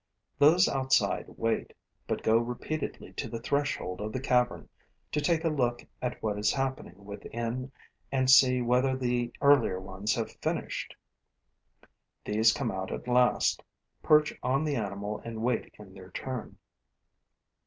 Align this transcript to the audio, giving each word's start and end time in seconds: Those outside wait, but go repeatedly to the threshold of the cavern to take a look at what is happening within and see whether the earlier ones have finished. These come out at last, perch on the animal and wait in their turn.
Those 0.39 0.67
outside 0.67 1.25
wait, 1.37 1.73
but 2.07 2.23
go 2.23 2.39
repeatedly 2.39 3.13
to 3.13 3.29
the 3.29 3.39
threshold 3.39 4.01
of 4.01 4.11
the 4.11 4.19
cavern 4.19 4.67
to 5.11 5.21
take 5.21 5.43
a 5.43 5.49
look 5.49 5.85
at 6.01 6.23
what 6.23 6.39
is 6.39 6.51
happening 6.51 7.05
within 7.05 7.71
and 8.11 8.27
see 8.27 8.63
whether 8.63 8.97
the 8.97 9.31
earlier 9.41 9.79
ones 9.79 10.15
have 10.15 10.31
finished. 10.41 10.95
These 12.25 12.51
come 12.51 12.71
out 12.71 12.91
at 12.91 13.07
last, 13.07 13.61
perch 14.01 14.33
on 14.41 14.63
the 14.63 14.75
animal 14.75 15.19
and 15.23 15.43
wait 15.43 15.71
in 15.77 15.93
their 15.93 16.09
turn. 16.09 16.57